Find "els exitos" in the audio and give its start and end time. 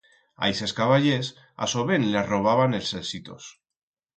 2.81-3.53